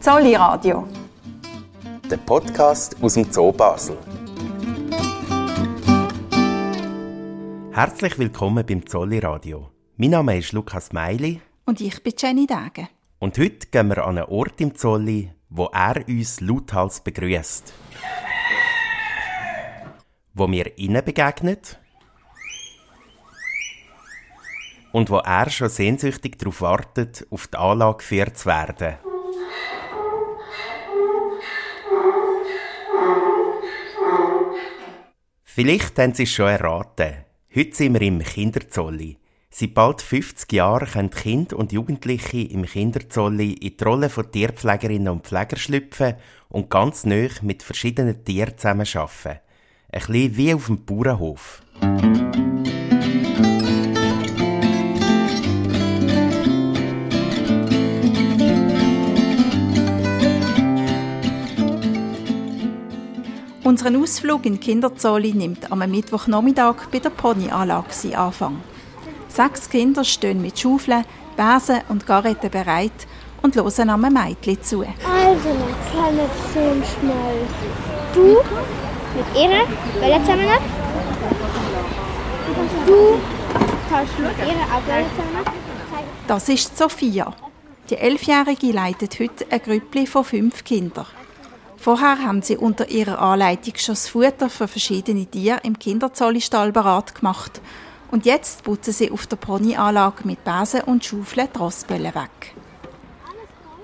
Zolli 0.00 0.34
Radio. 0.34 0.88
Der 2.10 2.16
Podcast 2.16 2.96
aus 3.02 3.12
dem 3.12 3.30
Zoo 3.30 3.52
Basel. 3.52 3.98
Herzlich 7.70 8.18
willkommen 8.18 8.64
beim 8.64 8.86
Zolli 8.86 9.18
Radio. 9.18 9.70
Mein 9.98 10.10
Name 10.10 10.38
ist 10.38 10.52
Lukas 10.52 10.94
Meili. 10.94 11.42
Und 11.66 11.82
ich 11.82 12.02
bin 12.02 12.14
Jenny 12.16 12.46
Dage. 12.46 12.88
Und 13.18 13.36
heute 13.36 13.66
gehen 13.66 13.88
wir 13.88 14.06
an 14.06 14.16
einen 14.16 14.28
Ort 14.28 14.58
im 14.62 14.74
Zolli, 14.74 15.34
wo 15.50 15.66
er 15.66 16.08
uns 16.08 16.40
lauthals 16.40 17.00
begrüßt. 17.00 17.70
Wo 20.32 20.46
mir 20.46 20.78
innen 20.78 21.04
begegnet 21.04 21.78
und 24.92 25.10
wo 25.10 25.18
er 25.18 25.50
schon 25.50 25.68
sehnsüchtig 25.68 26.38
darauf 26.38 26.62
wartet, 26.62 27.26
auf 27.30 27.48
die 27.48 27.58
Anlage 27.58 27.98
geführt 27.98 28.38
zu 28.38 28.46
werden. 28.46 28.96
Vielleicht 35.60 35.98
haben 35.98 36.14
Sie 36.14 36.22
es 36.22 36.30
schon 36.30 36.48
erraten. 36.48 37.16
Heute 37.54 37.76
sind 37.76 37.92
wir 37.92 38.00
im 38.00 38.20
Kinderzolli. 38.20 39.18
Seit 39.50 39.74
bald 39.74 40.00
50 40.00 40.50
Jahren 40.54 40.88
können 40.88 41.10
Kinder 41.10 41.58
und 41.58 41.70
Jugendliche 41.70 42.40
im 42.40 42.64
Kinderzolli 42.64 43.52
in 43.52 43.76
die 43.76 43.84
Rolle 43.84 44.08
von 44.08 44.32
Tierpflegerinnen 44.32 45.12
und 45.12 45.26
Pfleger 45.26 45.58
schlüpfen 45.58 46.14
und 46.48 46.70
ganz 46.70 47.04
neu 47.04 47.28
mit 47.42 47.62
verschiedenen 47.62 48.24
Tieren 48.24 48.56
zusammenarbeiten. 48.56 49.40
Ein 49.92 50.00
bisschen 50.00 50.36
wie 50.38 50.54
auf 50.54 50.64
dem 50.64 50.82
Bauernhof. 50.86 51.60
Unseren 63.70 64.02
Ausflug 64.02 64.46
in 64.46 64.58
Kinderzolli 64.58 65.32
nimmt 65.32 65.70
am 65.70 65.78
Mittwochnachmittag 65.78 66.88
bei 66.90 66.98
der 66.98 67.10
Ponyanlage 67.10 67.92
seinen 67.92 68.16
Anfang. 68.16 68.56
Sechs 69.28 69.70
Kinder 69.70 70.02
stehen 70.02 70.42
mit 70.42 70.58
Schaufeln, 70.58 71.04
Besen 71.36 71.80
und 71.88 72.04
Garetten 72.04 72.50
bereit 72.50 73.06
und 73.42 73.54
hören 73.54 73.90
einem 73.90 74.12
Mädchen 74.12 74.60
zu. 74.60 74.80
Also, 74.80 74.88
mein 75.04 75.76
kleiner 75.88 76.28
Sohn 76.52 76.82
schnell. 76.82 77.46
Du 78.12 78.38
mit 79.16 79.40
ihr, 79.40 79.50
welche 80.00 80.20
zusammen? 80.22 80.58
Du 82.88 83.20
kannst 83.88 84.18
mit 84.18 84.38
ihr 84.48 84.64
auch 84.64 84.82
welche 84.88 85.10
zusammen? 85.10 85.46
Das 86.26 86.48
ist 86.48 86.76
Sophia. 86.76 87.32
Die 87.88 87.96
Elfjährige 87.96 88.72
leitet 88.72 89.20
heute 89.20 89.46
ein 89.48 89.62
Grüppli 89.62 90.08
von 90.08 90.24
fünf 90.24 90.64
Kindern. 90.64 91.06
Vorher 91.80 92.18
haben 92.22 92.42
sie 92.42 92.58
unter 92.58 92.90
ihrer 92.90 93.18
Anleitung 93.20 93.72
schon 93.78 93.94
das 93.94 94.06
Futter 94.06 94.50
für 94.50 94.68
verschiedene 94.68 95.24
Tiere 95.24 95.60
im 95.62 95.78
Kinderzolli-Stall 95.78 96.72
bereit 96.72 97.14
gemacht. 97.14 97.62
Und 98.10 98.26
jetzt 98.26 98.64
putzen 98.64 98.92
sie 98.92 99.10
auf 99.10 99.26
der 99.26 99.36
Ponyanlage 99.36 100.24
mit 100.24 100.44
Besen 100.44 100.82
und 100.82 101.02
Schaufeln 101.02 101.48
die 101.54 101.58
Rossböllen 101.58 102.14
weg. 102.14 102.54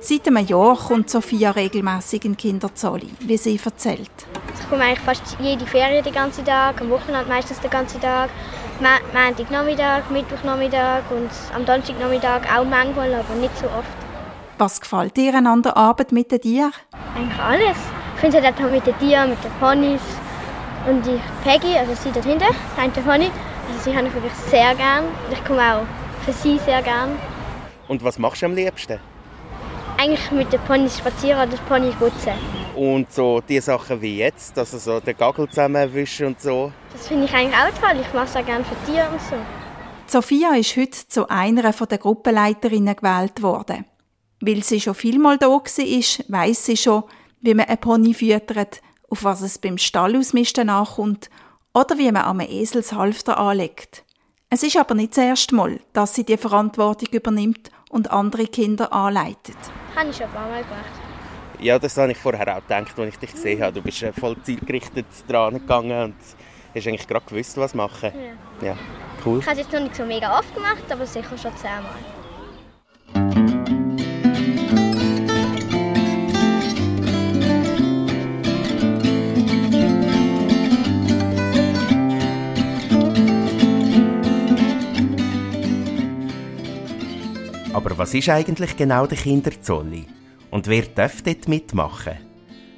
Seit 0.00 0.27
einem 0.27 0.47
Jahr 0.47 0.77
kommt 0.77 1.08
Sophia 1.08 1.52
regelmäßig 1.52 2.27
in 2.27 2.36
Kinderzolli, 2.36 3.08
wie 3.20 3.39
sie 3.39 3.58
erzählt. 3.64 4.11
Ich 4.61 4.69
komme 4.69 4.83
eigentlich 4.83 5.00
fast 5.00 5.39
jede 5.41 5.67
Ferien 5.67 6.05
den 6.05 6.12
ganzen 6.12 6.44
Tag, 6.44 6.83
am 6.83 6.91
Wochenende 6.91 7.27
meistens 7.30 7.61
den 7.61 7.70
ganzen 7.70 8.02
Tag. 8.02 8.28
Montagnachmittag, 8.78 10.11
Mittwochnachmittag 10.11 11.11
und 11.11 11.30
am 11.55 11.64
Donnerstagnachmittag 11.64 12.42
auch 12.55 12.64
manchmal, 12.67 13.14
aber 13.14 13.34
nicht 13.36 13.56
so 13.56 13.64
oft. 13.67 13.89
Was 14.58 14.80
gefällt 14.80 15.17
dir 15.17 15.34
an 15.34 15.62
der 15.62 15.77
Arbeit 15.77 16.12
mit 16.12 16.30
den 16.30 16.41
Tieren? 16.41 16.72
Eigentlich 17.17 17.39
alles. 17.39 17.77
Ich 18.14 18.20
finde 18.20 18.39
es 18.39 18.45
halt 18.45 18.57
auch 18.57 18.70
mit 18.70 18.86
den 18.86 18.98
Tieren, 18.98 19.30
mit 19.30 19.42
den 19.42 19.51
Ponys. 19.58 20.02
Und 20.86 21.05
die 21.05 21.18
Peggy, 21.42 21.77
also 21.77 21.95
sie 21.95 22.13
dort 22.13 22.24
hinten, 22.24 22.45
eine 22.77 22.92
Pony, 22.92 23.30
also 23.68 23.83
sie 23.83 23.96
habe 23.96 24.07
ich 24.07 24.14
wirklich 24.14 24.33
sehr 24.35 24.74
gern. 24.74 25.05
Ich 25.33 25.45
komme 25.45 25.61
auch 25.61 26.24
für 26.24 26.33
sie 26.33 26.58
sehr 26.58 26.80
gern. 26.83 27.18
Und 27.89 28.05
was 28.05 28.18
machst 28.18 28.42
du 28.42 28.46
am 28.46 28.55
liebsten? 28.55 29.01
Eigentlich 29.98 30.30
mit 30.30 30.52
den 30.52 30.61
Ponys 30.61 30.98
spazieren 30.98 31.39
oder 31.39 31.51
das 31.51 31.61
Pony 31.61 31.91
putzen. 31.98 32.35
Und 32.77 33.11
so 33.11 33.41
die 33.41 33.61
Sachen 33.61 34.01
wie 34.01 34.18
jetzt, 34.18 34.57
also 34.58 34.79
so 34.79 35.01
den 35.01 35.17
Gagel 35.17 35.48
zusammenwischen 35.48 36.27
und 36.27 36.41
so? 36.41 36.70
Das 36.92 37.08
finde 37.08 37.24
ich 37.24 37.35
eigentlich 37.35 37.55
auch 37.55 37.80
toll. 37.80 37.98
Ich 38.01 38.12
mache 38.12 38.27
es 38.27 38.36
auch 38.36 38.46
gerne 38.46 38.64
für 38.64 38.92
Tiere 38.92 39.08
und 39.08 39.20
so. 39.23 39.36
Sophia 40.07 40.55
ist 40.55 40.77
heute 40.77 41.08
zu 41.08 41.29
einer 41.29 41.73
der 41.73 41.98
Gruppenleiterinnen 41.98 42.95
gewählt 42.95 43.42
worden. 43.42 43.86
Weil 44.41 44.63
sie 44.63 44.80
schon 44.80 44.95
vielmal 44.95 45.39
da 45.39 45.48
war, 45.48 45.63
weiss 45.63 46.67
sie 46.67 46.77
schon, 46.77 47.05
wie 47.41 47.55
man 47.55 47.67
einen 47.67 47.79
Pony 47.79 48.14
füttert, 48.14 48.80
auf 49.08 49.24
was 49.24 49.41
es 49.41 49.58
beim 49.58 49.79
Stallausmisten 49.79 50.69
ankommt 50.69 51.30
oder 51.73 51.98
wie 51.98 52.11
man 52.11 52.23
am 52.23 52.41
Eselshalfter 52.41 53.39
anlegt. 53.39 54.05
Es 54.48 54.63
ist 54.63 54.77
aber 54.77 54.95
nicht 54.95 55.17
das 55.17 55.24
erste 55.24 55.55
Mal, 55.55 55.80
dass 55.92 56.14
sie 56.14 56.24
die 56.24 56.36
Verantwortung 56.36 57.08
übernimmt 57.13 57.70
und 57.91 58.11
andere 58.11 58.47
Kinder 58.47 58.92
anleitet. 58.92 59.57
Habe 59.95 60.11
ich 60.11 60.17
schon 60.17 60.27
ein 60.27 60.33
paar 60.33 60.48
Mal 60.48 60.63
gemacht. 60.63 61.07
Ja, 61.61 61.79
das 61.79 61.97
habe 61.97 62.13
ich 62.13 62.18
vorher 62.18 62.57
auch 62.57 62.61
gedacht, 62.61 62.98
als 62.98 63.08
ich 63.08 63.18
dich 63.18 63.33
gesehen 63.33 63.63
habe. 63.63 63.73
Du 63.73 63.83
bist 63.83 64.05
voll 64.18 64.36
zielgerichtet 64.42 65.07
dran 65.27 65.55
gegangen 65.55 66.05
und 66.05 66.14
hast 66.74 66.86
eigentlich 66.86 67.08
gerade 67.08 67.24
gewusst, 67.27 67.57
was 67.57 67.74
machen. 67.74 68.13
Ja. 68.61 68.68
ja. 68.68 68.77
Cool. 69.24 69.41
Ich 69.41 69.47
habe 69.47 69.61
es 69.61 69.67
jetzt 69.67 69.73
noch 69.73 69.80
nicht 69.80 69.97
so 69.97 70.05
mega 70.05 70.39
oft 70.39 70.55
gemacht, 70.55 70.85
aber 70.91 71.07
sicher 71.07 71.36
schon 71.39 71.57
zehnmal. 71.57 71.98
Aber 87.77 87.98
was 87.98 88.14
ist 88.14 88.31
eigentlich 88.31 88.75
genau 88.75 89.07
der 89.07 89.19
Kinderzolli? 89.19 90.07
Und 90.51 90.67
wer 90.67 90.85
darf 90.95 91.20
dort 91.20 91.47
mitmachen? 91.47 92.14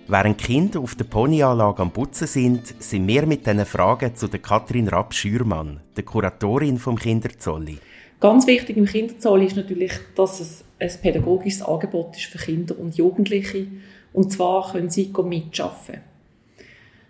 Während 0.08 0.38
Kinder 0.38 0.80
auf 0.80 0.96
der 0.96 1.04
Ponyanlage 1.04 1.82
am 1.82 1.92
Putzen 1.92 2.26
sind, 2.26 2.82
sind 2.82 3.06
wir 3.06 3.24
mit 3.24 3.46
diesen 3.46 3.64
Fragen 3.64 4.16
zu 4.16 4.26
der 4.26 4.40
Katrin 4.40 4.88
Rapp-Schürmann, 4.88 5.78
der 5.96 6.02
Kuratorin 6.02 6.78
vom 6.78 6.98
Kinderzolli. 6.98 7.78
Ganz 8.18 8.48
wichtig 8.48 8.76
im 8.76 8.86
Kinderzolli 8.86 9.46
ist 9.46 9.54
natürlich, 9.54 9.92
dass 10.16 10.40
es 10.40 10.64
ein 10.80 10.90
pädagogisches 11.00 11.62
Angebot 11.62 12.16
ist 12.16 12.26
für 12.26 12.38
Kinder 12.38 12.76
und 12.76 12.96
Jugendliche. 12.96 13.68
Und 14.12 14.32
zwar 14.32 14.72
können 14.72 14.90
sie 14.90 15.12
mitarbeiten. 15.24 16.00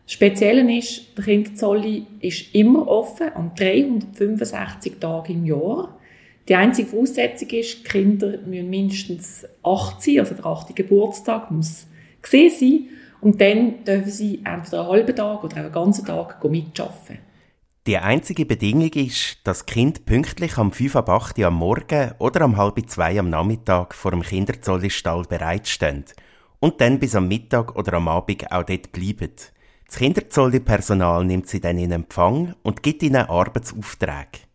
Das 0.05 0.13
Spezielle 0.13 0.77
ist, 0.77 1.17
der 1.17 1.25
Kinderzolli 1.25 2.07
ist 2.21 2.55
immer 2.55 2.87
offen, 2.87 3.33
an 3.33 3.53
365 3.57 4.99
Tagen 5.01 5.33
im 5.33 5.47
Jahr. 5.47 5.98
Die 6.49 6.55
einzige 6.55 6.89
Voraussetzung 6.89 7.49
ist, 7.51 7.79
die 7.79 7.83
Kinder 7.83 8.39
müssen 8.39 8.71
mindestens 8.71 9.47
acht 9.63 10.03
sein, 10.03 10.21
also 10.21 10.35
der 10.35 10.47
achte 10.47 10.73
Geburtstag 10.73 11.51
muss 11.51 11.87
gesehen 12.23 12.51
sein. 12.59 12.89
Und 13.21 13.41
dann 13.41 13.85
dürfen 13.85 14.11
sie 14.11 14.43
entweder 14.45 14.81
einen 14.81 14.89
halben 14.89 15.17
Tag 15.17 15.45
oder 15.45 15.57
einen 15.57 15.73
ganzen 15.73 16.07
Tag 16.07 16.43
mitarbeiten. 16.45 17.19
Die 17.87 17.99
einzige 17.99 18.47
Bedingung 18.47 18.93
ist, 18.93 19.39
dass 19.45 19.67
die 19.67 19.73
Kinder 19.73 20.01
pünktlich 20.05 20.57
am 20.57 20.73
5 20.73 20.97
ab 20.97 21.09
8 21.09 21.39
Uhr 21.39 21.47
am 21.47 21.55
Morgen 21.55 22.13
oder 22.19 22.43
am 22.43 22.57
halb 22.57 22.79
2 22.87 23.19
am 23.19 23.31
Nachmittag 23.31 23.95
vor 23.95 24.13
dem 24.13 24.23
Kinderzolli-Stall 24.23 25.25
bereitstehen 25.25 26.05
und 26.61 26.81
dann 26.81 26.99
bis 26.99 27.15
am 27.15 27.29
Mittag 27.29 27.77
oder 27.77 27.95
am 27.95 28.09
Abend 28.09 28.51
auch 28.53 28.65
dort 28.65 28.93
bleiben. 28.93 29.33
Das 29.87 29.97
Kinderzolli-Personal 29.97 31.25
nimmt 31.25 31.49
sie 31.49 31.61
dann 31.61 31.79
in 31.79 31.93
Empfang 31.93 32.55
und 32.63 32.83
gibt 32.83 33.03
ihnen 33.03 33.27
Arbeitsaufträge. 33.27 34.48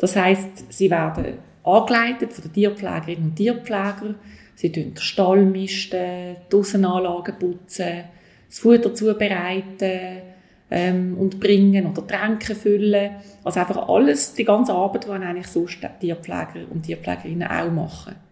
Das 0.00 0.16
heißt, 0.16 0.72
sie 0.72 0.90
werden 0.90 1.38
angeleitet 1.62 2.32
von 2.32 2.44
den 2.44 2.52
Tierpflegerinnen 2.54 3.30
und 3.30 3.36
Tierpflegern. 3.36 4.14
Sie 4.54 4.72
tun 4.72 4.94
den 4.94 4.96
Stall 4.96 5.44
misten, 5.44 6.36
die 6.50 6.56
Aussenanlagen 6.56 7.38
putzen, 7.38 8.04
das 8.48 8.58
Futter 8.58 8.94
zubereiten 8.94 10.22
ähm, 10.70 11.16
und 11.18 11.38
bringen 11.38 11.86
oder 11.86 12.06
Tränke 12.06 12.54
füllen. 12.54 13.12
Also 13.44 13.60
einfach 13.60 13.88
alles, 13.88 14.32
die 14.34 14.44
ganze 14.44 14.72
Arbeit, 14.72 15.04
die 15.04 15.10
eigentlich 15.10 15.46
sonst 15.48 15.78
Tierpfleger 16.00 16.66
und 16.70 16.82
Tierpflegerinnen 16.82 17.48
auch 17.48 17.70
machen. 17.70 18.29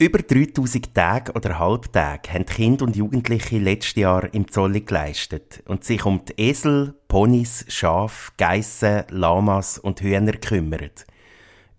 Über 0.00 0.18
3000 0.20 0.94
Tage 0.94 1.32
oder 1.32 1.58
Halbtage 1.58 2.32
haben 2.32 2.46
Kinder 2.46 2.84
und 2.84 2.94
Jugendliche 2.94 3.58
letztes 3.58 3.96
Jahr 3.96 4.32
im 4.32 4.48
Zolli 4.48 4.82
geleistet 4.82 5.64
und 5.66 5.82
sich 5.82 6.04
um 6.06 6.24
die 6.24 6.40
Esel, 6.40 6.94
Ponys, 7.08 7.64
Schaf, 7.66 8.32
Geissen, 8.36 9.02
Lamas 9.10 9.76
und 9.76 10.00
Hühner 10.00 10.34
kümmert. 10.34 11.04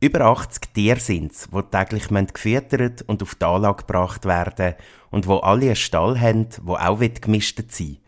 Über 0.01 0.25
80 0.25 0.74
Tiere 0.74 1.00
sind 1.00 1.31
es, 1.31 1.48
die 1.48 1.62
täglich 1.71 2.10
gefüttert 2.10 3.04
und 3.04 3.24
auf 3.24 3.36
die 3.36 3.45
Anlage 3.45 3.86
gebracht 3.86 4.25
werden 4.25 4.75
und 5.12 5.25
wo 5.25 5.38
alle 5.38 5.68
einen 5.68 5.75
Stall 5.77 6.19
haben, 6.19 6.50
wo 6.63 6.75
auch 6.75 7.00
gemischt 7.00 7.62
sein 7.69 8.00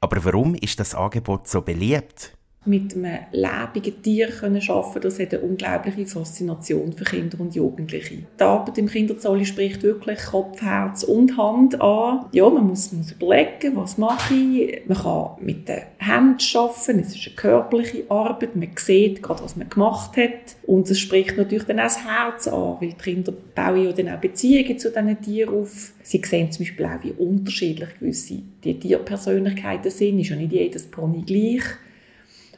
Aber 0.00 0.24
warum 0.24 0.54
ist 0.54 0.78
das 0.78 0.94
Angebot 0.94 1.48
so 1.48 1.62
beliebt? 1.62 2.38
Mit 2.64 2.94
einem 2.94 3.18
lebenden 3.32 4.02
Tier 4.02 4.28
können 4.28 4.62
arbeiten 4.68 5.00
das 5.00 5.18
hat 5.18 5.34
eine 5.34 5.42
unglaubliche 5.42 6.06
Faszination 6.06 6.92
für 6.92 7.04
Kinder 7.04 7.40
und 7.40 7.56
Jugendliche. 7.56 8.18
Die 8.38 8.42
Arbeit 8.42 8.78
im 8.78 8.86
Kinderzolli 8.86 9.44
spricht 9.44 9.82
wirklich 9.82 10.20
Kopf, 10.20 10.62
Herz 10.62 11.02
und 11.02 11.36
Hand 11.36 11.80
an. 11.80 12.26
Ja, 12.30 12.48
man 12.48 12.68
muss, 12.68 12.92
muss 12.92 13.12
überlegen, 13.12 13.74
was 13.74 13.98
mache 13.98 14.34
ich. 14.34 14.82
Man 14.86 14.96
kann 14.96 15.30
mit 15.40 15.68
den 15.68 15.82
Händen 15.98 16.38
arbeiten, 16.54 17.00
es 17.00 17.16
ist 17.16 17.26
eine 17.26 17.36
körperliche 17.36 18.04
Arbeit, 18.08 18.54
man 18.54 18.68
sieht 18.76 19.22
gerade, 19.22 19.42
was 19.42 19.56
man 19.56 19.68
gemacht 19.68 20.16
hat. 20.16 20.56
Und 20.64 20.88
es 20.88 21.00
spricht 21.00 21.36
natürlich 21.36 21.64
dann 21.64 21.80
auch 21.80 21.84
das 21.84 22.04
Herz 22.04 22.46
an, 22.46 22.76
weil 22.80 22.90
die 22.90 22.94
Kinder 22.94 23.32
bauen 23.56 23.84
ja 23.84 23.92
dann 23.92 24.08
auch 24.08 24.20
Beziehungen 24.20 24.78
zu 24.78 24.90
diesen 24.90 25.20
Tieren 25.20 25.54
auf. 25.54 25.92
Sie 26.04 26.22
sehen 26.24 26.52
zum 26.52 26.64
Beispiel 26.64 26.86
auch, 26.86 27.02
wie 27.02 27.10
unterschiedlich 27.10 27.88
gewisse 27.98 28.38
die 28.62 28.78
Tierpersönlichkeiten 28.78 29.90
sind. 29.90 30.20
Ist 30.20 30.30
ja 30.30 30.36
nicht 30.36 30.52
jedes 30.52 30.86
Pony 30.86 31.22
gleich. 31.22 31.64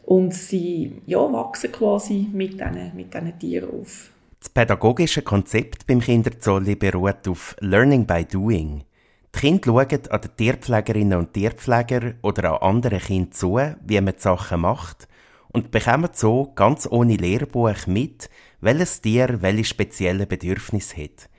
Und 0.07 0.35
sie 0.35 1.01
ja, 1.07 1.19
wachsen 1.19 1.73
quasi 1.73 2.29
mit 2.33 2.55
diesen, 2.55 2.93
mit 2.95 3.41
Tieren 3.41 3.71
auf. 3.81 4.11
Das 4.41 4.51
pädagogische 4.51 5.23
Konzept 5.23 5.87
beim 5.87 6.01
Kinderzolli 6.01 6.75
beruht 6.75 7.27
auf 7.29 7.57
Learning 7.61 8.07
by 8.07 8.25
Doing. 8.27 8.85
Die 9.35 9.41
Kinder 9.41 9.73
schauen 9.73 10.11
an 10.11 10.21
den 10.21 10.37
Tierpflegerinnen 10.37 11.19
und 11.19 11.33
Tierpfleger 11.33 12.15
oder 12.21 12.53
an 12.53 12.77
anderen 12.77 13.01
Kindern 13.01 13.33
zu, 13.33 13.59
wie 13.85 14.01
man 14.01 14.15
die 14.15 14.21
Sachen 14.21 14.61
macht 14.61 15.09
und 15.55 15.71
bekommen 15.71 16.11
so 16.13 16.53
ganz 16.55 16.87
ohne 16.91 17.17
Lehrbuch 17.17 17.87
mit, 17.87 18.29
welches 18.61 19.01
Tier 19.01 19.41
welche 19.41 19.65
speziellen 19.65 20.29
Bedürfnisse 20.29 21.05
hat. 21.05 21.31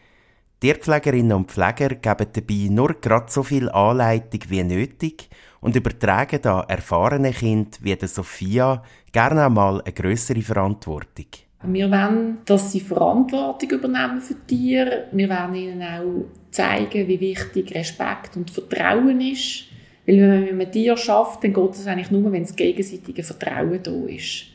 Tierpflegerinnen 0.61 1.33
und 1.33 1.51
Pfleger 1.51 1.89
geben 1.89 2.27
dabei 2.33 2.67
nur 2.71 2.93
gerade 2.95 3.31
so 3.31 3.43
viel 3.43 3.69
Anleitung 3.69 4.41
wie 4.47 4.63
nötig 4.63 5.29
und 5.65 5.75
übertragen 5.75 6.39
da 6.43 6.61
erfahrene 6.67 7.31
Kinder 7.31 7.71
wie 7.81 7.95
der 7.95 8.07
Sophia 8.07 8.83
gerne 9.11 9.47
einmal 9.47 9.81
eine 9.81 9.93
größere 9.93 10.43
Verantwortung. 10.43 11.25
Wir 11.63 11.89
wollen, 11.89 12.37
dass 12.45 12.71
sie 12.71 12.81
Verantwortung 12.81 13.71
übernehmen 13.71 14.21
für 14.21 14.35
Tiere. 14.45 15.05
Wir 15.11 15.27
wollen 15.27 15.55
ihnen 15.55 15.81
auch 15.81 16.25
zeigen, 16.51 17.07
wie 17.07 17.19
wichtig 17.19 17.73
Respekt 17.73 18.37
und 18.37 18.51
Vertrauen 18.51 19.19
ist. 19.19 19.63
Weil 20.05 20.21
wenn 20.21 20.29
man 20.29 20.41
mit 20.43 20.51
einem 20.51 20.71
Tier 20.71 20.97
schafft, 20.97 21.43
dann 21.43 21.53
geht 21.53 21.71
es 21.71 21.87
eigentlich 21.87 22.11
nur, 22.11 22.31
wenn 22.31 22.43
das 22.43 22.55
gegenseitige 22.55 23.23
Vertrauen 23.23 23.81
da 23.81 24.05
ist. 24.05 24.45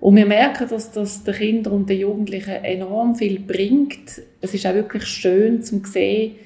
Und 0.00 0.16
wir 0.16 0.24
merken, 0.24 0.66
dass 0.66 0.92
das 0.92 1.24
den 1.24 1.34
Kindern 1.34 1.74
und 1.74 1.90
den 1.90 2.00
Jugendlichen 2.00 2.64
enorm 2.64 3.16
viel 3.16 3.38
bringt. 3.38 4.22
Es 4.40 4.54
ist 4.54 4.64
auch 4.66 4.72
wirklich 4.72 5.04
schön 5.04 5.62
zu 5.62 5.82
sehen, 5.84 6.36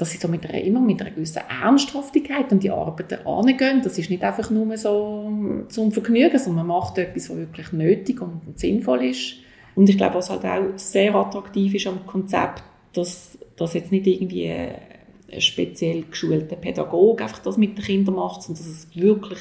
dass 0.00 0.12
sie 0.12 0.18
so 0.18 0.28
mit 0.28 0.48
einer, 0.48 0.62
immer 0.62 0.80
mit 0.80 1.02
einer 1.02 1.10
gewissen 1.10 1.42
Ernsthaftigkeit 1.62 2.50
an 2.50 2.58
die 2.58 2.70
Arbeiten 2.70 3.26
angehen. 3.26 3.82
Das 3.84 3.98
ist 3.98 4.08
nicht 4.08 4.22
einfach 4.22 4.48
nur 4.48 4.74
so 4.78 5.30
zum 5.68 5.92
Vergnügen, 5.92 6.38
sondern 6.38 6.66
man 6.66 6.78
macht 6.78 6.96
etwas, 6.96 7.28
was 7.28 7.36
wirklich 7.36 7.70
nötig 7.72 8.22
und 8.22 8.58
sinnvoll 8.58 9.04
ist. 9.04 9.34
Und 9.74 9.90
ich 9.90 9.98
glaube, 9.98 10.14
was 10.14 10.30
halt 10.30 10.44
auch 10.46 10.76
sehr 10.76 11.14
attraktiv 11.14 11.74
ist 11.74 11.86
am 11.86 12.06
Konzept, 12.06 12.62
dass 12.94 13.36
das 13.56 13.74
jetzt 13.74 13.92
nicht 13.92 14.06
irgendwie 14.06 14.48
ein 14.48 15.40
speziell 15.40 16.04
geschulter 16.10 16.56
Pädagoge 16.56 17.24
einfach 17.24 17.40
das 17.40 17.58
mit 17.58 17.76
den 17.76 17.84
Kindern 17.84 18.14
macht, 18.14 18.42
sondern 18.42 18.64
dass 18.64 18.72
es 18.72 18.88
wirklich 18.94 19.40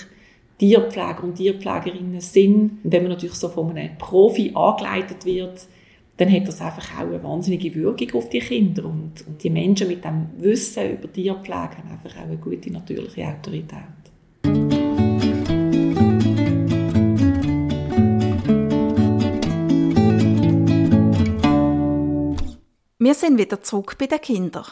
Tierpfleger 0.58 1.24
und 1.24 1.36
Tierpflegerinnen 1.36 2.20
sind. 2.20 2.80
Und 2.84 2.92
wenn 2.92 3.04
man 3.04 3.14
natürlich 3.14 3.36
so 3.36 3.48
von 3.48 3.70
einem 3.70 3.98
Profi 3.98 4.52
angeleitet 4.54 5.24
wird, 5.26 5.68
dann 6.20 6.32
hat 6.34 6.50
das 6.50 6.60
einfach 6.60 6.98
auch 6.98 7.08
eine 7.08 7.24
wahnsinnige 7.24 7.74
Wirkung 7.76 8.12
auf 8.16 8.28
die 8.28 8.40
Kinder. 8.40 8.84
Und, 8.84 9.26
und 9.26 9.42
die 9.42 9.50
Menschen 9.50 9.88
mit 9.88 10.04
dem 10.04 10.28
Wissen 10.38 10.92
über 10.92 11.12
Tierpflege 11.12 11.78
haben 11.78 11.92
einfach 11.92 12.18
auch 12.18 12.24
eine 12.24 12.38
gute 12.38 12.72
natürliche 12.72 13.26
Autorität. 13.26 13.80
Wir 23.02 23.14
sind 23.14 23.38
wieder 23.38 23.62
zurück 23.62 23.96
bei 23.98 24.08
den 24.08 24.20
Kindern. 24.20 24.66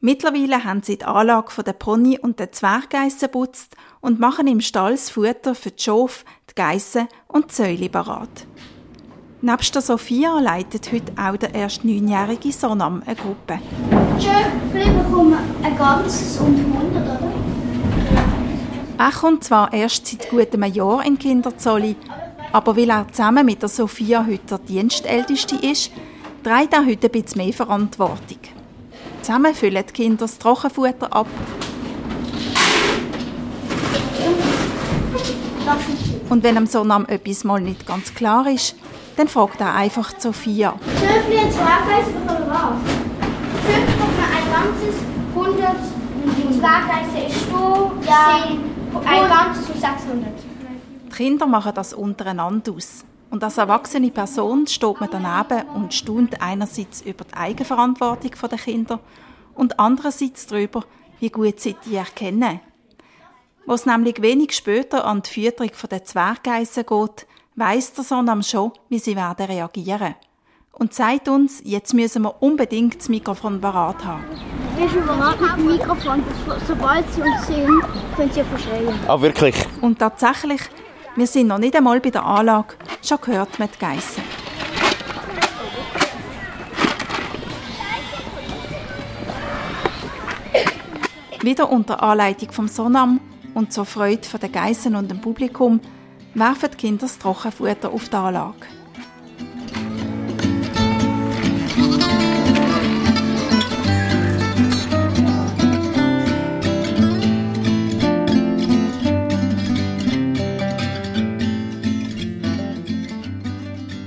Mittlerweile 0.00 0.64
haben 0.64 0.82
sie 0.82 0.96
die 0.96 1.04
Anlage 1.04 1.62
der 1.62 1.74
Pony 1.74 2.18
und 2.18 2.40
der 2.40 2.52
Zwerggeissen 2.52 3.30
putzt 3.30 3.76
und 4.00 4.18
machen 4.18 4.46
im 4.46 4.62
Stall 4.62 4.92
das 4.92 5.10
Futter 5.10 5.54
für 5.54 5.72
die 5.72 5.82
Schafe, 5.82 6.24
die 6.48 6.54
Geissen 6.54 7.06
und 7.28 7.50
die 7.50 7.54
Säule 7.54 7.90
parat. 7.90 8.46
Nebst 9.42 9.74
der 9.74 9.80
Sophia 9.80 10.38
leitet 10.38 10.92
heute 10.92 11.12
auch 11.16 11.34
der 11.34 11.54
erst 11.54 11.82
neunjährige 11.82 12.52
Sonam 12.52 13.02
eine 13.06 13.16
Gruppe. 13.16 13.58
Schön, 14.18 14.32
vielleicht 14.70 14.98
bekommen 14.98 15.38
ein 15.62 15.78
ganzes 15.78 16.38
und 16.40 16.58
100, 16.58 17.02
oder? 17.02 17.32
Er 18.98 19.10
kommt 19.12 19.42
zwar 19.44 19.72
erst 19.72 20.08
seit 20.08 20.28
gut 20.28 20.52
einem 20.52 20.70
Jahr 20.70 21.02
in 21.06 21.18
Kinderzolli, 21.18 21.96
aber 22.52 22.76
weil 22.76 22.90
er 22.90 23.08
zusammen 23.10 23.46
mit 23.46 23.62
der 23.62 23.70
Sophia 23.70 24.26
heute 24.26 24.44
der 24.46 24.58
Dienstälteste 24.58 25.56
ist, 25.56 25.90
trägt 26.44 26.74
er 26.74 26.84
heute 26.84 27.06
ein 27.06 27.22
bisschen 27.22 27.42
mehr 27.42 27.54
Verantwortung. 27.54 28.40
Zusammen 29.22 29.54
füllen 29.54 29.84
die 29.88 29.92
Kinder 29.94 30.18
das 30.18 30.36
Trockenfutter 30.36 31.10
ab. 31.14 31.28
Und 36.30 36.44
wenn 36.44 36.56
am 36.56 36.66
Sonam 36.66 37.06
etwas 37.06 37.44
mal 37.44 37.60
nicht 37.60 37.86
ganz 37.86 38.14
klar 38.14 38.46
ist, 38.48 38.76
dann 39.16 39.28
fragt 39.28 39.60
er 39.60 39.74
einfach 39.74 40.14
Sophia. 40.18 40.74
Dürfen 41.00 41.30
wir 41.30 41.50
Zwerggeisse 41.50 42.12
bekommen 42.12 42.48
was? 42.48 43.66
Schön 43.66 43.86
bekommt 43.86 44.16
man 44.16 44.30
ein 44.30 44.50
ganzes 44.52 44.94
100 45.34 46.00
Zwerggeisse 46.60 47.26
ist 47.26 47.46
da, 47.50 47.90
ja, 48.06 48.44
ein 49.04 49.28
ganzes 49.28 49.70
und 49.70 49.80
600. 49.80 50.28
Die 51.06 51.10
Kinder 51.10 51.46
machen 51.46 51.72
das 51.74 51.94
untereinander 51.94 52.72
aus. 52.72 53.04
Und 53.30 53.42
als 53.42 53.58
erwachsene 53.58 54.10
Person 54.10 54.66
steht 54.66 55.00
man 55.00 55.08
daneben 55.10 55.68
und 55.70 55.94
staunt 55.94 56.40
einerseits 56.42 57.00
über 57.00 57.24
die 57.24 57.34
Eigenverantwortung 57.34 58.32
der 58.50 58.58
Kinder 58.58 59.00
und 59.54 59.80
andererseits 59.80 60.46
darüber, 60.46 60.84
wie 61.18 61.30
gut 61.30 61.60
sie 61.60 61.76
die 61.86 61.96
erkennen. 61.96 62.60
Wo 63.66 63.74
es 63.74 63.86
nämlich 63.86 64.20
wenig 64.22 64.52
später 64.52 65.04
an 65.04 65.22
die 65.22 65.30
Fütterung 65.30 65.70
der 65.90 66.04
Zwerggeissen 66.04 66.84
geht, 66.86 67.26
weiss 67.56 67.92
der 67.92 68.04
Sonam 68.04 68.42
schon, 68.42 68.72
wie 68.88 68.98
sie 68.98 69.16
werden 69.16 69.46
reagieren. 69.46 70.14
Und 70.72 70.94
sagt 70.94 71.28
uns, 71.28 71.60
jetzt 71.64 71.92
müssen 71.92 72.22
wir 72.22 72.42
unbedingt 72.42 72.98
das 72.98 73.08
Mikrofon 73.10 73.60
parat 73.60 74.02
haben. 74.04 74.24
Wir 74.78 74.88
sind 74.88 75.06
bereit 75.06 75.40
mit 75.40 75.52
dem 75.52 75.66
Mikrofon. 75.66 76.22
Sobald 76.66 77.12
sie 77.12 77.20
uns 77.20 77.46
sehen, 77.46 77.82
können 78.16 78.32
sie 78.32 78.42
verschreien. 78.42 78.98
Ah, 79.06 79.20
wirklich? 79.20 79.54
Und 79.82 79.98
tatsächlich, 79.98 80.62
wir 81.16 81.26
sind 81.26 81.48
noch 81.48 81.58
nicht 81.58 81.76
einmal 81.76 82.00
bei 82.00 82.10
der 82.10 82.24
Anlage, 82.24 82.76
schon 83.04 83.18
gehört 83.20 83.58
man 83.58 83.68
die 83.74 83.78
Geissen. 83.78 84.22
Wieder 91.42 91.70
unter 91.70 92.02
Anleitung 92.02 92.52
vom 92.52 92.68
Sonam 92.68 93.20
und 93.60 93.74
zur 93.74 93.84
Freude 93.84 94.26
der 94.40 94.48
Geissen 94.48 94.96
und 94.96 95.10
dem 95.10 95.20
Publikum 95.20 95.80
werfen 96.32 96.70
die 96.72 96.76
Kinder 96.78 97.02
das 97.02 97.18
Trockenfutter 97.18 97.92
auf 97.92 98.08
die 98.08 98.16
Anlage. 98.16 98.54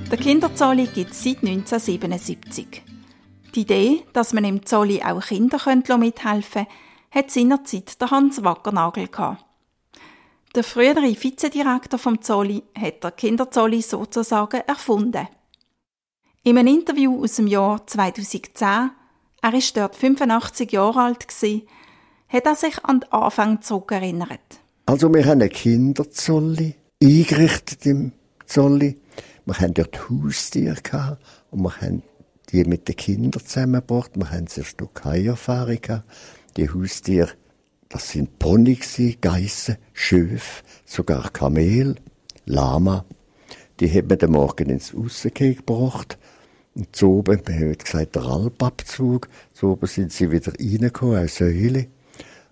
Der 0.09 0.17
Kinderzolli 0.17 0.87
gibt 0.87 1.11
es 1.11 1.23
seit 1.23 1.43
1977. 1.43 2.81
Die 3.53 3.61
Idee, 3.61 4.03
dass 4.13 4.33
man 4.33 4.45
im 4.45 4.65
Zolli 4.65 5.03
auch 5.03 5.21
Kinder 5.21 5.59
mithelfen 5.99 6.65
können, 6.65 6.67
hat 7.13 7.29
seinerzeit 7.29 8.01
der 8.01 8.11
Hans 8.11 8.43
Wackernagel 8.43 9.07
gehabt. 9.07 9.45
Der 10.55 10.63
frühere 10.63 11.15
Vizedirektor 11.15 11.99
vom 11.99 12.21
Zolli 12.21 12.63
hat 12.77 13.03
der 13.03 13.11
Kinderzolli 13.11 13.81
sozusagen 13.81 14.61
erfunden. 14.67 15.27
In 16.43 16.57
einem 16.57 16.75
Interview 16.75 17.23
aus 17.23 17.35
dem 17.35 17.47
Jahr 17.47 17.85
2010, 17.85 18.91
er 19.41 19.53
ist 19.53 19.77
dort 19.77 19.95
85 19.95 20.71
Jahre 20.71 21.01
alt 21.01 21.27
gewesen, 21.27 21.63
hat 22.27 22.45
er 22.45 22.55
sich 22.55 22.83
an 22.83 23.01
den 23.01 23.11
Anfang 23.11 23.61
zurückerinnert. 23.61 24.59
Also 24.85 25.13
wir 25.13 25.25
haben 25.25 25.41
einen 25.41 25.49
Kinderzolli 25.49 26.75
eingerichtet 27.01 27.85
im 27.85 28.11
Zolli. 28.45 28.99
Wir 29.45 29.59
haben 29.59 29.73
dort 29.73 30.09
Haustiere 30.09 30.81
gehabt 30.81 31.23
und 31.51 31.61
wir 31.63 31.81
haben 31.81 32.03
die 32.49 32.63
mit 32.65 32.87
den 32.87 32.95
Kindern 32.95 33.43
zusammengebracht. 33.43 34.11
Wir 34.15 34.29
haben 34.29 34.47
sehr 34.47 34.63
Stück 34.63 35.01
Erfahrung 35.05 35.81
gehabt. 35.81 36.05
Die 36.57 36.69
Haustiere 36.69 37.31
das 37.93 38.09
sind 38.09 38.39
Pony, 38.39 38.79
Geissen, 39.21 39.77
Schöf, 39.93 40.63
sogar 40.83 41.29
Kamel, 41.29 41.95
Lama. 42.47 43.05
Die 43.79 43.87
haben 43.87 44.09
wir 44.09 44.17
den 44.17 44.31
Morgen 44.31 44.71
ins 44.71 44.95
Aussengehen 44.95 45.57
gebracht. 45.57 46.17
Und 46.73 46.95
so 46.95 47.19
oben, 47.19 47.43
man 47.47 47.69
hat 47.69 47.85
gesagt, 47.85 48.15
der 48.15 48.23
Alpabzug. 48.23 49.27
So 49.53 49.73
oben 49.73 49.85
sind 49.85 50.11
sie 50.11 50.31
wieder 50.31 50.53
reingekommen, 50.59 51.17
eine 51.17 51.27
Säule. 51.27 51.85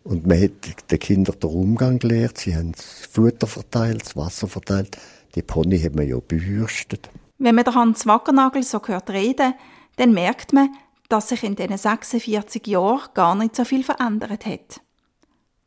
Und 0.04 0.28
man 0.28 0.40
hat 0.40 0.92
den 0.92 1.00
Kindern 1.00 1.40
den 1.40 1.50
Umgang 1.50 1.98
gelehrt, 1.98 2.38
sie 2.38 2.56
haben 2.56 2.74
das 2.74 3.08
Futter 3.12 3.48
verteilt, 3.48 4.02
das 4.02 4.16
Wasser 4.16 4.48
verteilt. 4.48 4.96
Die 5.34 5.42
Pony 5.42 5.80
hat 5.80 5.96
man 5.96 6.08
ja 6.08 6.18
bürstet. 6.20 7.10
Wenn 7.40 7.56
man 7.56 7.66
Hans 7.66 8.06
Wackernagel 8.06 8.62
so 8.62 8.80
hört 8.86 9.10
reden, 9.10 9.56
dann 9.96 10.14
merkt 10.14 10.54
man, 10.54 10.70
dass 11.12 11.30
sich 11.30 11.44
in 11.44 11.56
diesen 11.56 11.78
46 11.78 12.66
Jahren 12.68 13.10
gar 13.14 13.36
nicht 13.36 13.56
so 13.56 13.66
viel 13.66 13.84
verändert 13.84 14.46
hat. 14.46 14.82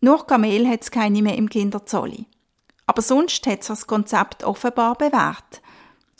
Nur 0.00 0.26
Kamel 0.26 0.66
hat 0.68 0.82
es 0.82 0.90
keine 0.90 1.22
mehr 1.22 1.36
im 1.36 1.48
Kinderzolli. 1.48 2.26
Aber 2.86 3.02
sonst 3.02 3.46
hat 3.46 3.62
sich 3.62 3.68
das 3.68 3.86
Konzept 3.86 4.44
offenbar 4.44 4.96
bewährt. 4.96 5.62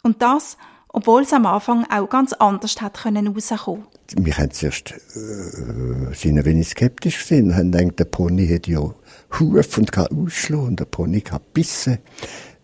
Und 0.03 0.23
das, 0.23 0.57
obwohl 0.89 1.23
es 1.23 1.33
am 1.33 1.47
Anfang 1.47 1.87
auch 1.91 2.09
ganz 2.09 2.33
anders 2.35 2.81
hat 2.81 3.03
können. 3.03 3.35
Wir 3.35 4.39
haben 4.39 4.51
zuerst 4.51 4.93
äh, 4.93 6.15
sind 6.15 6.39
ein 6.39 6.45
wenig 6.45 6.69
skeptisch 6.69 7.19
gesehen 7.19 7.49
und 7.49 7.57
haben 7.57 7.73
gedacht, 7.73 7.99
der 7.99 8.05
Pony 8.05 8.49
hat 8.49 8.67
ja 8.67 8.95
Huf 9.39 9.79
und 9.79 9.91
kann 9.91 10.07
ausschlagen 10.09 10.69
und 10.69 10.81
der 10.81 10.85
Pony 10.85 11.21
kann 11.21 11.41
bissen 11.53 11.99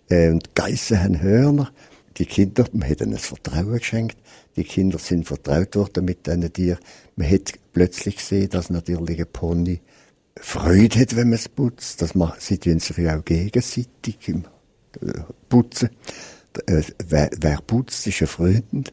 äh, 0.09 0.31
und 0.31 0.55
Geissen 0.55 1.03
haben 1.03 1.21
Hörner. 1.21 1.71
Die 2.17 2.27
Kinder, 2.27 2.67
man 2.73 2.89
hat 2.89 3.01
ihnen 3.01 3.13
das 3.13 3.27
Vertrauen 3.27 3.79
geschenkt. 3.79 4.19
Die 4.57 4.65
Kinder 4.65 4.99
sind 4.99 5.27
vertraut 5.27 5.77
worden 5.77 6.05
mit 6.05 6.27
diesen 6.27 6.53
Tieren. 6.53 6.79
Man 7.17 7.31
hat 7.31 7.53
plötzlich 7.73 8.17
gesehen, 8.17 8.49
dass 8.51 8.71
natürlich 8.71 9.21
ein 9.21 9.27
Pony 9.33 9.81
Freude 10.39 11.01
hat, 11.01 11.17
wenn 11.17 11.29
man 11.29 11.39
es 11.39 11.49
putzt. 11.49 12.03
Das 12.03 12.15
macht, 12.15 12.41
sie 12.41 12.59
tun 12.59 12.81
sich 12.81 13.09
auch 13.09 13.25
gegenseitig 13.25 14.17
im 14.27 14.45
äh, 15.01 15.21
Putzen. 15.49 15.91
Äh, 16.67 16.83
wer, 17.07 17.31
wer, 17.39 17.59
putzt, 17.59 18.07
ist 18.07 18.21
ein 18.23 18.27
Freund. 18.27 18.93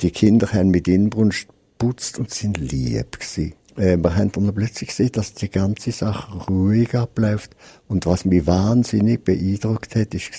Die 0.00 0.10
Kinder 0.10 0.52
haben 0.52 0.70
mit 0.70 0.88
Inbrunst 0.88 1.48
putzt 1.78 2.18
und 2.18 2.30
sind 2.30 2.58
lieb 2.58 3.18
gewesen. 3.18 3.54
Äh, 3.76 3.96
wir 3.96 4.16
haben 4.16 4.32
dann 4.32 4.54
plötzlich 4.54 4.90
gesehen, 4.90 5.12
dass 5.12 5.34
die 5.34 5.50
ganze 5.50 5.92
Sache 5.92 6.36
ruhig 6.48 6.94
abläuft. 6.94 7.56
Und 7.88 8.06
was 8.06 8.24
mich 8.24 8.46
wahnsinnig 8.46 9.24
beeindruckt 9.24 9.94
hat, 9.94 10.14
ist 10.14 10.32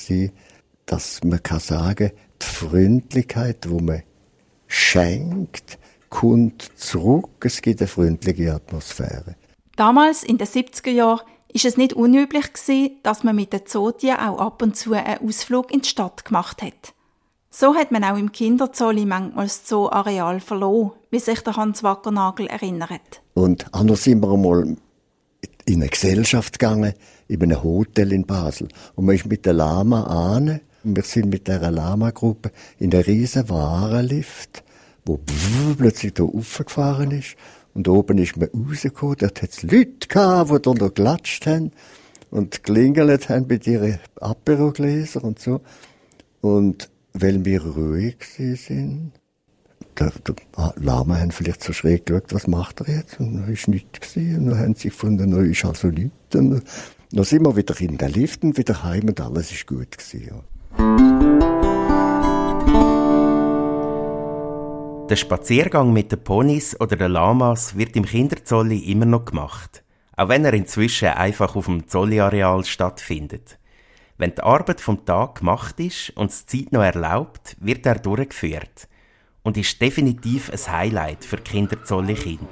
dass 0.89 1.23
man 1.23 1.41
kann 1.43 1.59
sagen, 1.59 2.11
die 2.41 2.45
Freundlichkeit, 2.45 3.69
wo 3.69 3.79
man 3.79 4.03
schenkt, 4.67 5.77
kommt 6.09 6.71
zurück. 6.75 7.29
Es 7.43 7.61
gibt 7.61 7.79
eine 7.79 7.87
freundliche 7.87 8.53
Atmosphäre. 8.53 9.35
Damals, 9.75 10.23
in 10.23 10.37
den 10.37 10.47
70er 10.47 10.89
Jahren, 10.89 11.21
ist 11.53 11.65
es 11.65 11.77
nicht 11.77 11.93
unüblich 11.93 12.53
gewesen, 12.53 12.97
dass 13.03 13.23
man 13.23 13.35
mit 13.35 13.53
den 13.53 13.65
Zootien 13.65 14.17
auch 14.17 14.39
ab 14.39 14.61
und 14.61 14.75
zu 14.75 14.93
einen 14.93 15.27
Ausflug 15.27 15.71
in 15.71 15.81
die 15.81 15.89
Stadt 15.89 16.25
gemacht 16.25 16.61
hat. 16.61 16.93
So 17.51 17.75
hat 17.75 17.91
man 17.91 18.03
auch 18.03 18.17
im 18.17 18.31
Kinderzolli 18.31 19.05
manchmal 19.05 19.45
das 19.45 19.67
Zoo-Areal 19.67 20.39
verloren, 20.39 20.91
wie 21.09 21.19
sich 21.19 21.41
der 21.41 21.55
Hans 21.55 21.81
Wackernagel 21.83 22.47
erinnert. 22.47 23.21
Und 23.33 23.73
anders 23.73 24.03
sind 24.03 24.21
wir 24.21 24.31
einmal 24.31 24.75
in 25.65 25.81
eine 25.81 25.89
Gesellschaft 25.89 26.59
gegangen, 26.59 26.93
in 27.27 27.41
einem 27.41 27.63
Hotel 27.63 28.11
in 28.11 28.25
Basel. 28.25 28.67
Und 28.95 29.05
man 29.05 29.15
ist 29.15 29.25
mit 29.25 29.45
der 29.45 29.53
Lama 29.53 30.03
an. 30.03 30.61
Wir 30.83 31.03
sind 31.03 31.29
mit 31.29 31.47
dieser 31.47 31.71
Lama-Gruppe 31.71 32.51
in 32.77 32.93
einem 32.93 33.03
riesen 33.03 33.49
Warenlift, 33.49 34.63
wo 35.05 35.19
plötzlich 35.77 36.13
da 36.13 36.23
aufgefahren 36.23 37.11
ist. 37.11 37.35
Und 37.73 37.87
oben 37.87 38.17
ist 38.17 38.37
man 38.37 38.49
rausgekommen, 38.49 39.17
dort 39.19 39.41
hat 39.41 39.51
es 39.51 39.63
Leute 39.63 40.07
gehabt, 40.07 40.51
die 40.51 40.61
da 40.61 40.87
geklatscht 40.87 41.45
haben 41.47 41.71
und 42.31 42.63
gelingelt 42.63 43.29
haben 43.29 43.47
mit 43.47 43.67
ihren 43.67 43.99
Aperogläser 44.19 45.23
und 45.23 45.39
so. 45.39 45.61
Und 46.41 46.89
weil 47.13 47.43
wir 47.43 47.63
ruhig 47.63 48.17
sind, 48.37 49.11
der, 49.97 50.11
der 50.25 50.35
ah, 50.55 50.73
Lama 50.77 51.19
haben 51.19 51.31
vielleicht 51.31 51.63
so 51.63 51.73
schräg 51.73 52.05
geschaut, 52.05 52.33
was 52.33 52.47
macht 52.47 52.81
er 52.81 52.97
jetzt? 52.97 53.19
Und 53.19 53.35
dann 53.35 53.51
ist 53.51 53.67
nichts 53.67 53.99
gesehen. 53.99 54.37
Und 54.37 54.45
dann 54.51 54.59
haben 54.59 54.75
sie 54.75 54.89
gefunden, 54.89 55.31
dann 55.31 55.51
ist 55.51 55.65
also 55.65 55.87
nichts. 55.87 56.35
Und 56.35 56.63
dann 57.11 57.25
sind 57.25 57.45
wir 57.45 57.55
wieder 57.55 57.79
in 57.81 57.97
den 57.97 58.11
Lift 58.11 58.43
und 58.43 58.57
wieder 58.57 58.83
heim 58.83 59.09
und 59.09 59.19
alles 59.19 59.51
ist 59.51 59.67
gut 59.67 59.97
gewesen, 59.97 60.27
ja. 60.27 60.58
Der 65.09 65.15
Spaziergang 65.15 65.91
mit 65.91 66.11
den 66.11 66.23
Ponys 66.23 66.79
oder 66.79 66.95
den 66.95 67.11
Lamas 67.11 67.75
wird 67.75 67.95
im 67.95 68.05
Kinderzolli 68.05 68.77
immer 68.91 69.07
noch 69.07 69.25
gemacht, 69.25 69.83
auch 70.15 70.29
wenn 70.29 70.45
er 70.45 70.53
inzwischen 70.53 71.07
einfach 71.07 71.55
auf 71.55 71.65
dem 71.65 71.87
Zolli-Areal 71.87 72.63
stattfindet. 72.63 73.57
Wenn 74.19 74.35
die 74.35 74.43
Arbeit 74.43 74.79
vom 74.79 75.03
Tag 75.05 75.39
gemacht 75.39 75.79
ist 75.79 76.11
und 76.11 76.29
es 76.29 76.45
Zeit 76.45 76.71
noch 76.71 76.83
erlaubt, 76.83 77.57
wird 77.59 77.87
er 77.87 77.97
durchgeführt 77.97 78.87
und 79.41 79.57
ist 79.57 79.81
definitiv 79.81 80.51
ein 80.51 80.71
Highlight 80.77 81.25
für 81.25 81.37
Kinderzolli-Kinder. 81.37 82.45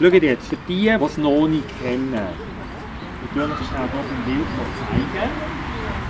Schaut 0.00 0.14
jetzt, 0.14 0.48
für 0.48 0.58
die, 0.66 0.82
die 0.82 0.88
es 0.88 1.16
noch 1.16 1.46
nicht 1.46 1.80
kennen, 1.80 2.12
ich 3.24 3.30
tue 3.32 3.44
euch 3.44 3.68
schnell 3.68 3.88
hier 3.92 4.34
im 4.34 4.34
Bild 4.34 4.46
zeigen. 4.90 5.53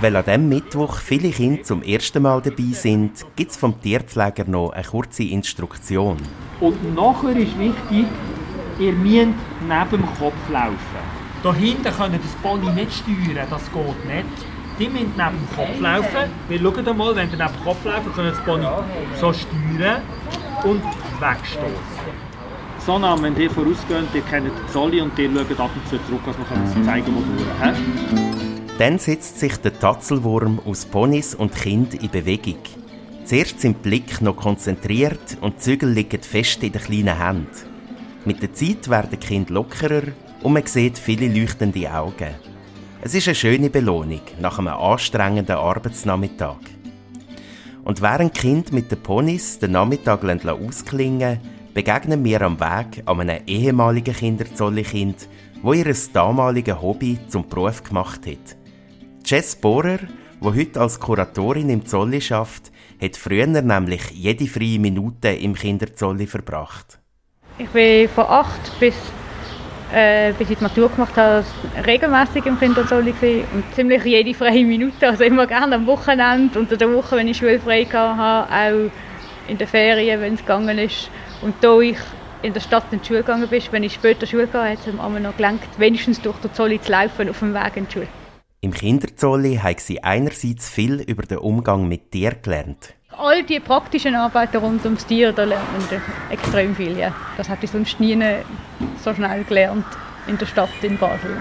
Weil 0.01 0.15
an 0.17 0.25
diesem 0.25 0.49
Mittwoch 0.49 0.97
viele 0.97 1.29
Kinder 1.29 1.63
zum 1.63 1.81
ersten 1.81 2.21
Mal 2.21 2.41
dabei 2.41 2.73
sind, 2.73 3.25
gibt 3.35 3.51
es 3.51 3.57
vom 3.57 3.79
Tierpfleger 3.79 4.43
noch 4.45 4.71
eine 4.71 4.83
kurze 4.83 5.23
Instruktion. 5.23 6.17
Und 6.59 6.95
nachher 6.95 7.35
ist 7.37 7.57
wichtig, 7.57 8.05
ihr 8.77 8.91
müsst 8.91 9.39
neben 9.61 9.89
dem 9.91 10.05
Kopf 10.19 10.49
laufen. 10.51 10.75
Da 11.41 11.53
hinten 11.53 11.83
können 11.83 12.19
das 12.21 12.31
Pony 12.41 12.71
nicht 12.71 12.91
steuern, 12.91 13.47
das 13.49 13.63
geht 13.71 14.05
nicht. 14.05 14.25
Die 14.77 14.89
müssen 14.89 15.13
neben 15.15 15.37
dem 15.37 15.55
Kopf 15.55 15.79
laufen. 15.79 16.29
Wir 16.49 16.59
schauen 16.59 16.97
mal, 16.97 17.15
wenn 17.15 17.29
ihr 17.31 17.37
neben 17.37 17.53
dem 17.53 17.63
Kopf 17.63 17.85
laufen, 17.85 18.13
können 18.13 18.31
das 18.31 18.43
Pony 18.43 18.65
so 19.19 19.31
steuern 19.31 20.01
und 20.65 20.83
wegstoßen. 21.21 22.25
So, 22.85 23.01
wenn 23.01 23.37
ihr 23.37 23.49
vorausgeht, 23.49 24.13
ihr 24.13 24.21
kennt 24.21 24.47
die 24.47 24.73
Zolli 24.73 25.01
und 25.01 25.17
ihr 25.17 25.29
schaut 25.31 25.59
ab 25.59 25.71
und 25.73 25.87
zu 25.87 25.97
zurück, 26.05 26.21
was 26.25 26.37
wir 26.37 26.83
zeigen 26.83 27.05
können. 27.59 28.44
Dann 28.77 28.99
setzt 28.99 29.39
sich 29.39 29.55
der 29.55 29.79
Tatzelwurm 29.79 30.59
aus 30.65 30.83
Ponys 30.85 31.33
und 31.33 31.55
Kind 31.55 31.93
in 31.93 32.09
Bewegung. 32.09 32.59
Zuerst 33.23 33.61
sind 33.61 33.77
die 33.77 33.89
Blick 33.89 34.19
noch 34.19 34.35
konzentriert 34.35 35.37
und 35.39 35.55
die 35.55 35.59
Zügel 35.59 35.91
liegen 35.91 36.21
fest 36.21 36.61
in 36.61 36.73
den 36.73 36.81
kleinen 36.81 37.17
Händen. 37.17 37.47
Mit 38.25 38.41
der 38.41 38.53
Zeit 38.53 38.89
werden 38.89 39.11
die 39.11 39.17
Kinder 39.17 39.53
lockerer 39.53 40.03
und 40.43 40.51
man 40.51 40.65
sieht 40.65 40.97
viele 40.97 41.29
leuchtende 41.29 41.89
Augen. 41.89 42.35
Es 43.01 43.15
ist 43.15 43.29
eine 43.29 43.35
schöne 43.35 43.69
Belohnung 43.69 44.19
nach 44.41 44.59
einem 44.59 44.73
anstrengenden 44.73 45.55
Arbeitsnachmittag. 45.55 46.59
Und 47.85 48.01
während 48.01 48.33
Kinder 48.33 48.73
mit 48.73 48.91
den 48.91 49.01
Ponys 49.01 49.57
den 49.57 49.71
Nachmittag 49.71 50.25
ausklingen 50.25 51.39
begegnen 51.73 52.25
wir 52.25 52.41
am 52.41 52.59
Weg 52.59 53.03
an 53.05 53.21
einem 53.21 53.41
ehemaligen 53.47 54.13
Kinderzolli-Kind, 54.13 55.29
wo 55.61 55.71
ihr 55.71 55.95
damaliges 56.11 56.81
Hobby 56.81 57.17
zum 57.29 57.47
Beruf 57.47 57.81
gemacht 57.81 58.27
hat. 58.27 58.64
Jess 59.27 59.55
Bohrer, 59.55 59.97
die 60.39 60.45
heute 60.45 60.79
als 60.79 60.99
Kuratorin 60.99 61.71
im 61.71 61.83
Zolli 61.83 62.21
schafft, 62.21 62.71
hat 63.01 63.17
früher 63.17 63.47
nämlich 63.47 64.11
jede 64.11 64.45
freie 64.45 64.77
Minute 64.77 65.29
im 65.29 65.55
Kinderzolli 65.55 66.27
verbracht. 66.27 66.99
Ich 67.57 67.67
bin 67.69 68.07
von 68.07 68.25
acht 68.25 68.79
bis, 68.79 68.93
äh, 69.91 70.31
bis 70.33 70.51
ich 70.51 70.59
die 70.59 70.63
Matur 70.63 70.89
gemacht 70.89 71.17
habe, 71.17 71.43
regelmäßig 71.87 72.45
im 72.45 72.59
Kinderzolli 72.59 73.15
und 73.51 73.63
ziemlich 73.73 74.03
jede 74.03 74.35
freie 74.35 74.63
Minute, 74.63 75.07
also 75.07 75.23
immer 75.23 75.47
gerne 75.47 75.73
am 75.73 75.87
Wochenende, 75.87 76.59
unter 76.59 76.77
der 76.77 76.93
Woche, 76.93 77.15
wenn 77.15 77.27
ich 77.27 77.37
schulfrei 77.37 77.83
hatte, 77.85 78.53
auch 78.53 78.91
in 79.47 79.57
den 79.57 79.67
Ferien, 79.67 80.21
wenn 80.21 80.35
es 80.35 80.41
gegangen 80.41 80.77
ist. 80.77 81.09
Und 81.41 81.55
da 81.61 81.79
ich 81.79 81.97
in 82.43 82.53
der 82.53 82.61
Stadt 82.61 82.85
in 82.91 83.01
die 83.01 83.07
Schule 83.07 83.21
gegangen 83.21 83.47
bin, 83.47 83.63
wenn 83.71 83.81
ich 83.81 83.95
später 83.95 84.27
Schule 84.27 84.45
gehe, 84.45 84.69
hat 84.69 84.85
es 84.85 84.93
mir 84.93 85.19
noch 85.19 85.35
gelangt, 85.35 85.63
wenigstens 85.79 86.21
durch 86.21 86.37
den 86.37 86.53
Zolli 86.53 86.79
zu 86.79 86.91
laufen 86.91 87.27
auf 87.27 87.39
dem 87.39 87.55
Weg 87.55 87.77
in 87.77 87.87
die 87.87 87.91
Schule. 87.91 88.07
Im 88.65 88.73
Kinderzolli 88.73 89.57
haben 89.57 89.77
sie 89.77 90.03
einerseits 90.03 90.67
viel 90.71 90.99
über 91.01 91.21
den 91.21 91.37
Umgang 91.37 91.87
mit 91.87 92.09
Tieren 92.09 92.41
gelernt. 92.41 92.95
All 93.15 93.43
die 93.43 93.59
praktischen 93.59 94.15
Arbeiten 94.15 94.57
rund 94.57 94.83
ums 94.85 95.05
Tier, 95.05 95.33
da 95.33 95.43
lernt 95.43 95.71
man 95.71 96.01
extrem 96.31 96.75
viel. 96.75 96.97
Ja. 96.97 97.13
Das 97.37 97.47
hätte 97.47 97.65
ich 97.65 97.69
sonst 97.69 97.99
nie 97.99 98.17
so 99.03 99.13
schnell 99.13 99.43
gelernt 99.43 99.85
in 100.25 100.39
der 100.39 100.47
Stadt 100.47 100.71
in 100.81 100.97
Basel. 100.97 101.39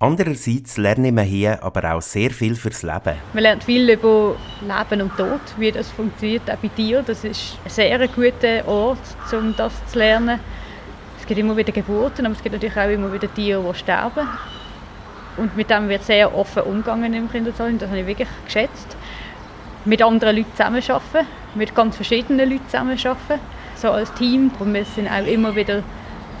Andererseits 0.00 0.76
lernen 0.76 1.16
wir 1.16 1.22
hier 1.22 1.64
aber 1.64 1.94
auch 1.94 2.02
sehr 2.02 2.30
viel 2.30 2.56
fürs 2.56 2.82
Leben. 2.82 3.16
Man 3.32 3.44
lernt 3.44 3.64
viel 3.64 3.88
über 3.88 4.36
Leben 4.60 5.00
und 5.00 5.16
Tod, 5.16 5.40
wie 5.56 5.72
das 5.72 5.90
funktioniert, 5.90 6.50
auch 6.50 6.56
bei 6.56 6.68
Tieren. 6.68 7.06
Das 7.06 7.24
ist 7.24 7.56
ein 7.64 7.70
sehr 7.70 8.06
guter 8.06 8.68
Ort, 8.68 8.98
um 9.32 9.56
das 9.56 9.72
zu 9.86 9.98
lernen. 9.98 10.38
Es 11.18 11.26
gibt 11.26 11.40
immer 11.40 11.56
wieder 11.56 11.72
Geburten, 11.72 12.26
aber 12.26 12.34
es 12.34 12.42
gibt 12.42 12.52
natürlich 12.52 12.76
auch 12.76 12.90
immer 12.90 13.10
wieder 13.10 13.32
Tiere, 13.32 13.64
die 13.66 13.78
sterben. 13.78 14.28
Und 15.38 15.56
mit 15.56 15.70
dem 15.70 15.88
wird 15.88 16.04
sehr 16.04 16.34
offen 16.36 16.62
umgegangen 16.62 17.14
im 17.14 17.30
Kinderzentrum. 17.30 17.78
Das 17.78 17.88
habe 17.88 18.00
ich 18.00 18.06
wirklich 18.06 18.28
geschätzt. 18.44 18.96
Mit 19.84 20.02
anderen 20.02 20.36
Leuten 20.36 20.50
zusammenarbeiten, 20.52 21.26
mit 21.54 21.74
ganz 21.74 21.96
verschiedenen 21.96 22.50
Leuten 22.50 22.66
zusammenarbeiten, 22.66 23.40
so 23.76 23.90
als 23.90 24.12
Team. 24.14 24.50
Und 24.58 24.74
wir 24.74 24.84
sind 24.84 25.08
auch 25.08 25.26
immer 25.26 25.54
wieder 25.54 25.82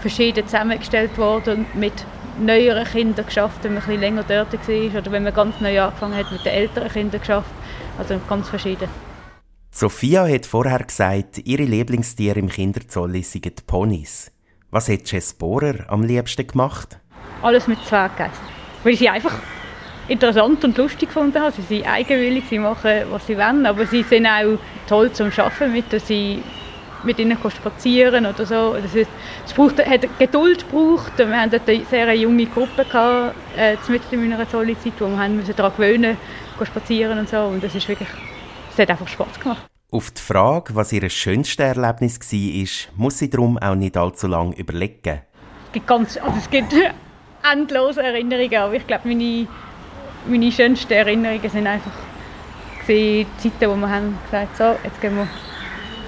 verschieden 0.00 0.46
zusammengestellt 0.46 1.16
worden 1.16 1.66
mit 1.74 1.92
neueren 2.40 2.84
Kindern 2.84 3.26
geschafft, 3.26 3.64
wenn 3.64 3.74
man 3.74 3.82
ein 3.82 3.86
bisschen 3.86 4.00
länger 4.00 4.22
dort 4.22 4.52
war 4.52 5.00
oder 5.00 5.12
wenn 5.12 5.24
man 5.24 5.34
ganz 5.34 5.60
neu 5.60 5.80
angefangen 5.80 6.16
hat 6.16 6.30
mit 6.30 6.44
den 6.44 6.52
älteren 6.52 6.88
Kindern 6.88 7.20
geschafft. 7.20 7.50
Also 7.98 8.20
ganz 8.28 8.48
verschieden. 8.48 8.88
Sophia 9.70 10.26
hat 10.26 10.46
vorher 10.46 10.80
gesagt, 10.80 11.38
ihre 11.44 11.64
Lieblingstiere 11.64 12.38
im 12.38 12.48
Kinderzolli 12.48 13.22
seien 13.22 13.42
die 13.42 13.62
Ponys. 13.66 14.30
Was 14.70 14.88
hat 14.88 15.10
Jess 15.10 15.34
Bohrer 15.34 15.84
am 15.88 16.02
liebsten 16.02 16.46
gemacht? 16.46 16.98
alles 17.42 17.66
mit 17.66 17.78
Zwerggeist. 17.84 18.40
Weil 18.88 18.94
ich 18.94 19.00
sie 19.00 19.10
einfach 19.10 19.34
interessant 20.08 20.64
und 20.64 20.78
lustig 20.78 21.10
gefunden 21.10 21.38
habe. 21.38 21.52
Sie 21.52 21.60
sind 21.60 21.86
eigenwillig, 21.86 22.44
sie 22.48 22.58
machen, 22.58 23.02
was 23.10 23.26
sie 23.26 23.36
wollen, 23.36 23.66
aber 23.66 23.84
sie 23.84 24.02
sind 24.02 24.24
auch 24.24 24.56
toll 24.88 25.12
zum 25.12 25.26
Arbeiten 25.26 25.74
mit, 25.74 25.92
dass 25.92 26.06
sie 26.06 26.42
mit 27.02 27.18
ihnen 27.18 27.36
spazieren 27.36 28.24
oder 28.24 28.46
so. 28.46 28.76
Das 28.80 28.94
ist, 28.94 29.10
es 29.44 29.52
braucht, 29.52 29.86
hat 29.86 30.08
Geduld 30.18 30.70
gebraucht. 30.70 31.12
Wir 31.18 31.38
hatten 31.38 31.60
eine 31.66 31.84
sehr 31.84 32.14
junge 32.14 32.46
Gruppe 32.46 32.86
gehabt, 32.86 33.34
äh, 33.58 33.76
in 34.10 34.20
meiner 34.26 34.48
Zollizeit, 34.48 34.94
wo 35.00 35.06
wir 35.06 35.18
haben 35.18 35.38
daran 35.54 35.72
gewöhnen 35.76 36.16
spazieren 36.64 37.18
und 37.18 37.28
so. 37.28 37.40
Und 37.42 37.62
das 37.62 37.74
ist 37.74 37.86
wirklich, 37.88 38.08
es 38.72 38.78
hat 38.78 38.88
einfach 38.88 39.06
Spaß 39.06 39.38
gemacht. 39.38 39.66
Auf 39.92 40.12
die 40.12 40.22
Frage, 40.22 40.74
was 40.74 40.94
ihr 40.94 41.10
schönstes 41.10 41.58
Erlebnis 41.58 42.18
war, 42.20 42.94
muss 42.96 43.18
sie 43.18 43.28
darum 43.28 43.58
auch 43.58 43.74
nicht 43.74 43.98
allzu 43.98 44.28
lange 44.28 44.56
überlegen. 44.56 45.20
Es 45.66 45.72
gibt, 45.72 45.86
ganz, 45.86 46.16
also 46.16 46.38
es 46.38 46.48
gibt 46.48 46.72
endlose 47.52 48.02
Erinnerungen, 48.02 48.56
aber 48.56 48.74
ich 48.74 48.86
glaube, 48.86 49.08
meine, 49.08 49.46
meine 50.26 50.52
schönsten 50.52 50.92
Erinnerungen 50.92 51.50
sind 51.50 51.66
einfach 51.66 51.92
die 52.86 53.26
Zeiten, 53.38 53.70
wo 53.70 53.76
wir 53.76 53.90
haben 53.90 54.18
gesagt 54.30 54.56
so, 54.56 54.76
jetzt 54.84 55.00
gehen 55.00 55.16
wir 55.16 55.28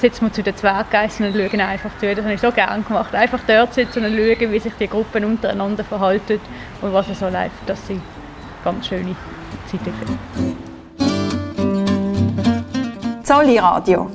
sitzen 0.01 0.27
wir 0.27 0.33
zu 0.33 0.43
den 0.43 0.57
Zwerggeissen 0.57 1.27
und 1.27 1.35
schauen 1.35 1.61
einfach 1.61 1.91
zu. 1.99 2.15
Das 2.15 2.25
habe 2.25 2.35
ich 2.35 2.41
so 2.41 2.51
gerne 2.51 2.83
gemacht. 2.83 3.15
Einfach 3.15 3.41
dort 3.47 3.75
sitzen 3.75 4.05
und 4.05 4.17
schauen, 4.17 4.53
wie 4.53 4.59
sich 4.59 4.73
die 4.81 4.89
Gruppen 4.89 5.25
untereinander 5.25 5.85
verhalten 5.85 6.41
und 6.81 6.93
was 6.93 7.07
so 7.07 7.27
läuft. 7.27 7.51
Das 7.67 7.87
sind 7.87 8.01
ganz 8.65 8.87
schöne 8.87 9.15
Zeiten. 9.71 10.19
Zolli 13.23 13.59
Radio. 13.59 14.11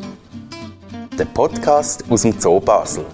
Der 1.18 1.26
Podcast 1.26 2.04
aus 2.10 2.24
dem 2.24 2.38
Zoo 2.40 2.60
Basel. 2.60 3.06